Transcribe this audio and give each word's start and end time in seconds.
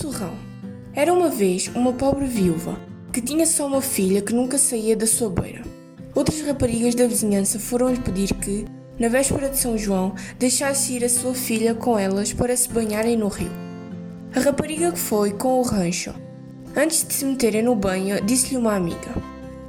surrão. 0.00 0.32
Era 0.94 1.12
uma 1.12 1.28
vez 1.28 1.70
uma 1.74 1.92
pobre 1.92 2.24
viúva 2.26 2.78
que 3.12 3.20
tinha 3.20 3.46
só 3.46 3.66
uma 3.66 3.82
filha 3.82 4.22
que 4.22 4.32
nunca 4.32 4.56
saía 4.56 4.96
da 4.96 5.06
sua 5.06 5.28
beira. 5.28 5.62
Outras 6.14 6.40
raparigas 6.40 6.94
da 6.94 7.06
vizinhança 7.06 7.58
foram-lhe 7.58 8.00
pedir 8.00 8.32
que, 8.34 8.64
na 8.98 9.08
véspera 9.08 9.48
de 9.48 9.58
São 9.58 9.76
João, 9.76 10.14
deixasse 10.38 10.94
ir 10.94 11.04
a 11.04 11.08
sua 11.08 11.34
filha 11.34 11.74
com 11.74 11.98
elas 11.98 12.32
para 12.32 12.56
se 12.56 12.68
banharem 12.68 13.16
no 13.16 13.28
rio. 13.28 13.50
A 14.34 14.40
rapariga 14.40 14.90
que 14.92 14.98
foi 14.98 15.32
com 15.32 15.60
o 15.60 15.62
rancho. 15.62 16.14
Antes 16.74 17.06
de 17.06 17.12
se 17.12 17.24
meterem 17.24 17.62
no 17.62 17.74
banho, 17.74 18.24
disse-lhe 18.24 18.56
uma 18.56 18.74
amiga: 18.74 19.10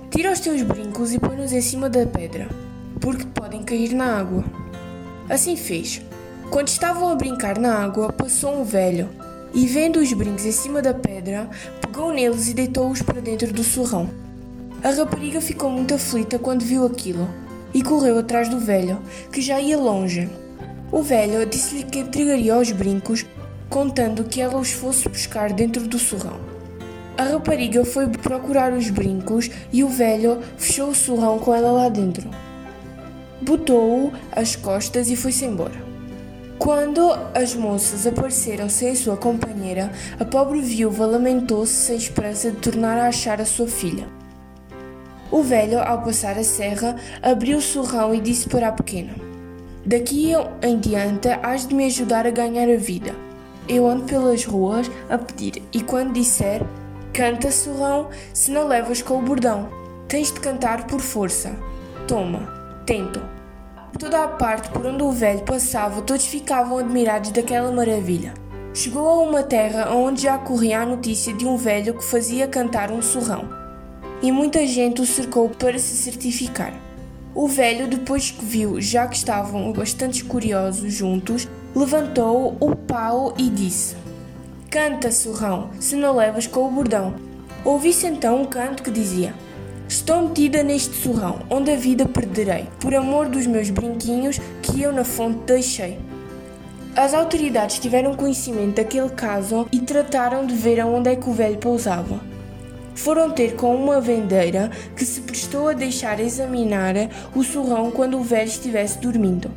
Tira 0.09 0.31
os 0.31 0.39
teus 0.39 0.61
brincos 0.61 1.13
e 1.13 1.19
põe-nos 1.19 1.51
em 1.51 1.61
cima 1.61 1.89
da 1.89 2.05
pedra, 2.05 2.47
porque 2.99 3.25
podem 3.25 3.63
cair 3.63 3.93
na 3.93 4.17
água. 4.17 4.45
Assim 5.29 5.55
fez. 5.55 6.01
Quando 6.49 6.67
estavam 6.67 7.09
a 7.09 7.15
brincar 7.15 7.57
na 7.57 7.75
água, 7.75 8.11
passou 8.11 8.59
um 8.59 8.63
velho 8.63 9.09
e, 9.53 9.65
vendo 9.67 9.99
os 9.99 10.11
brincos 10.13 10.45
em 10.45 10.51
cima 10.51 10.81
da 10.81 10.93
pedra, 10.93 11.49
pegou 11.81 12.13
neles 12.13 12.47
e 12.49 12.53
deitou-os 12.53 13.01
para 13.01 13.21
dentro 13.21 13.51
do 13.51 13.63
surrão. 13.63 14.09
A 14.83 14.89
rapariga 14.89 15.39
ficou 15.41 15.69
muito 15.69 15.93
aflita 15.93 16.39
quando 16.39 16.63
viu 16.63 16.85
aquilo 16.85 17.27
e 17.73 17.83
correu 17.83 18.17
atrás 18.17 18.49
do 18.49 18.59
velho, 18.59 18.99
que 19.31 19.41
já 19.41 19.59
ia 19.59 19.77
longe. 19.77 20.29
O 20.91 21.01
velho 21.01 21.45
disse-lhe 21.45 21.83
que 21.83 21.99
entregaria 21.99 22.57
os 22.57 22.71
brincos 22.71 23.25
contando 23.69 24.25
que 24.25 24.41
ela 24.41 24.59
os 24.59 24.71
fosse 24.71 25.07
buscar 25.07 25.53
dentro 25.53 25.87
do 25.87 25.97
surrão. 25.97 26.39
A 27.17 27.23
rapariga 27.23 27.85
foi 27.85 28.07
procurar 28.07 28.73
os 28.73 28.89
brincos 28.89 29.49
e 29.71 29.83
o 29.83 29.87
velho 29.87 30.39
fechou 30.57 30.89
o 30.89 30.95
surrão 30.95 31.37
com 31.39 31.53
ela 31.53 31.71
lá 31.71 31.89
dentro. 31.89 32.29
Botou-o 33.41 34.11
às 34.31 34.55
costas 34.55 35.09
e 35.09 35.15
foi-se 35.15 35.45
embora. 35.45 35.90
Quando 36.61 37.11
as 37.33 37.55
moças 37.55 38.05
apareceram 38.05 38.69
sem 38.69 38.93
sua 38.93 39.17
companheira, 39.17 39.91
a 40.19 40.23
pobre 40.23 40.61
viúva 40.61 41.07
lamentou-se 41.07 41.73
sem 41.73 41.95
esperança 41.95 42.51
de 42.51 42.57
tornar 42.57 42.99
a 42.99 43.07
achar 43.07 43.41
a 43.41 43.45
sua 43.45 43.65
filha. 43.65 44.07
O 45.31 45.41
velho, 45.41 45.79
ao 45.79 46.03
passar 46.03 46.37
a 46.37 46.43
serra, 46.43 46.97
abriu 47.19 47.57
o 47.57 47.61
surrão 47.61 48.13
e 48.13 48.21
disse 48.21 48.47
para 48.47 48.67
a 48.67 48.71
pequena: 48.71 49.15
Daqui 49.83 50.33
em 50.61 50.79
diante 50.79 51.29
has 51.41 51.65
de 51.65 51.73
me 51.73 51.87
ajudar 51.87 52.27
a 52.27 52.29
ganhar 52.29 52.69
a 52.69 52.77
vida. 52.77 53.15
Eu 53.67 53.87
ando 53.87 54.03
pelas 54.03 54.45
ruas 54.45 54.87
a 55.09 55.17
pedir, 55.17 55.63
e 55.73 55.81
quando 55.81 56.13
disser 56.13 56.61
canta 57.11 57.49
surrão, 57.49 58.09
se 58.35 58.51
não 58.51 58.67
levas 58.67 59.01
com 59.01 59.17
o 59.17 59.23
bordão, 59.23 59.67
tens 60.07 60.31
de 60.31 60.39
cantar 60.39 60.85
por 60.85 60.99
força. 60.99 61.55
Toma, 62.07 62.47
tento. 62.85 63.40
Toda 64.01 64.23
a 64.23 64.27
parte 64.27 64.67
por 64.71 64.83
onde 64.83 65.03
o 65.03 65.11
velho 65.11 65.43
passava, 65.43 66.01
todos 66.01 66.25
ficavam 66.25 66.79
admirados 66.79 67.29
daquela 67.29 67.71
maravilha. 67.71 68.33
Chegou 68.73 69.07
a 69.07 69.21
uma 69.21 69.43
terra 69.43 69.93
onde 69.93 70.23
já 70.23 70.39
corria 70.39 70.81
a 70.81 70.85
notícia 70.87 71.31
de 71.31 71.45
um 71.45 71.55
velho 71.55 71.93
que 71.93 72.03
fazia 72.03 72.47
cantar 72.47 72.89
um 72.89 72.99
surrão, 72.99 73.47
e 74.19 74.31
muita 74.31 74.65
gente 74.65 75.03
o 75.03 75.05
cercou 75.05 75.49
para 75.49 75.77
se 75.77 75.95
certificar. 75.95 76.73
O 77.35 77.47
velho, 77.47 77.87
depois 77.87 78.31
que 78.31 78.43
viu, 78.43 78.81
já 78.81 79.05
que 79.05 79.15
estavam 79.15 79.71
bastante 79.71 80.23
curiosos 80.25 80.91
juntos, 80.91 81.47
levantou 81.75 82.57
o 82.59 82.75
pau 82.75 83.35
e 83.37 83.51
disse: 83.51 83.95
Canta, 84.71 85.11
surrão, 85.11 85.69
se 85.79 85.95
não 85.95 86.15
levas 86.15 86.47
com 86.47 86.67
o 86.67 86.71
bordão. 86.71 87.13
Ouvi-se 87.63 88.07
então 88.07 88.41
um 88.41 88.45
canto 88.45 88.81
que 88.81 88.89
dizia: 88.89 89.35
Estou 89.91 90.29
metida 90.29 90.63
neste 90.63 90.95
surrão, 90.95 91.39
onde 91.49 91.69
a 91.69 91.75
vida 91.75 92.05
perderei, 92.05 92.65
por 92.79 92.95
amor 92.95 93.27
dos 93.27 93.45
meus 93.45 93.69
brinquinhos 93.69 94.39
que 94.61 94.81
eu 94.81 94.93
na 94.93 95.03
fonte 95.03 95.39
deixei. 95.45 95.99
As 96.95 97.13
autoridades 97.13 97.77
tiveram 97.77 98.15
conhecimento 98.15 98.77
daquele 98.77 99.09
caso 99.09 99.67
e 99.69 99.81
trataram 99.81 100.45
de 100.45 100.55
ver 100.55 100.79
aonde 100.79 101.09
é 101.09 101.15
que 101.17 101.29
o 101.29 101.33
velho 101.33 101.57
pousava. 101.57 102.21
Foram 102.95 103.31
ter 103.31 103.57
com 103.57 103.75
uma 103.75 103.99
vendeira 103.99 104.71
que 104.95 105.03
se 105.03 105.19
prestou 105.19 105.67
a 105.67 105.73
deixar 105.73 106.21
examinar 106.21 106.95
o 107.35 107.43
surrão 107.43 107.91
quando 107.91 108.17
o 108.17 108.23
velho 108.23 108.47
estivesse 108.47 108.97
dormindo. 108.97 109.51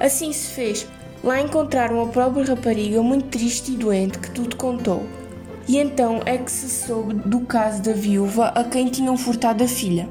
Assim 0.00 0.32
se 0.32 0.48
fez, 0.48 0.88
Lá 1.22 1.40
encontraram 1.40 2.02
a 2.02 2.08
própria 2.08 2.44
rapariga 2.44 3.00
muito 3.00 3.28
triste 3.28 3.70
e 3.70 3.76
doente 3.76 4.18
que 4.18 4.28
tudo 4.32 4.56
contou. 4.56 5.06
E 5.72 5.78
então 5.78 6.20
é 6.26 6.36
que 6.36 6.52
se 6.52 6.68
soube 6.68 7.14
do 7.14 7.40
caso 7.40 7.80
da 7.82 7.94
viúva 7.94 8.48
a 8.48 8.62
quem 8.62 8.88
tinham 8.88 9.16
furtado 9.16 9.64
a 9.64 9.66
filha. 9.66 10.06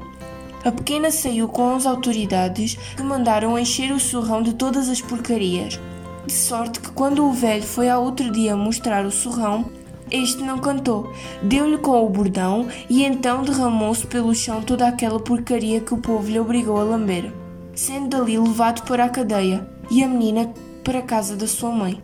A 0.64 0.72
pequena 0.72 1.08
saiu 1.12 1.46
com 1.46 1.76
as 1.76 1.86
autoridades 1.86 2.76
que 2.96 3.02
mandaram 3.04 3.56
encher 3.56 3.92
o 3.92 4.00
surrão 4.00 4.42
de 4.42 4.54
todas 4.54 4.88
as 4.88 5.00
porcarias, 5.00 5.78
de 6.26 6.32
sorte 6.32 6.80
que 6.80 6.90
quando 6.90 7.24
o 7.24 7.32
velho 7.32 7.62
foi 7.62 7.88
ao 7.88 8.02
outro 8.02 8.28
dia 8.32 8.56
mostrar 8.56 9.06
o 9.06 9.10
surrão, 9.12 9.66
este 10.10 10.42
não 10.42 10.58
cantou, 10.58 11.12
deu-lhe 11.40 11.78
com 11.78 12.04
o 12.04 12.10
bordão 12.10 12.66
e 12.90 13.04
então 13.04 13.44
derramou-se 13.44 14.04
pelo 14.04 14.34
chão 14.34 14.62
toda 14.62 14.88
aquela 14.88 15.20
porcaria 15.20 15.80
que 15.80 15.94
o 15.94 15.98
povo 15.98 16.28
lhe 16.28 16.40
obrigou 16.40 16.80
a 16.80 16.82
lamber, 16.82 17.32
sendo 17.72 18.08
dali 18.08 18.36
levado 18.36 18.82
para 18.82 19.04
a 19.04 19.08
cadeia, 19.08 19.64
e 19.88 20.02
a 20.02 20.08
menina 20.08 20.52
para 20.82 20.98
a 20.98 21.02
casa 21.02 21.36
da 21.36 21.46
sua 21.46 21.70
mãe. 21.70 22.02